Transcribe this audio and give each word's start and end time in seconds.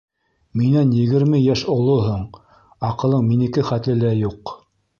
Минән 0.61 0.93
егерме 0.99 1.41
йәш 1.41 1.63
олоһоң, 1.75 2.25
аҡылың 2.89 3.29
минеке 3.29 3.67
хәтле 3.71 3.99
лә 4.05 4.15
юҡ. 4.25 4.57